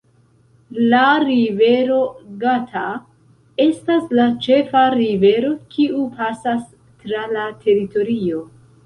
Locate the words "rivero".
1.23-1.97, 4.95-5.53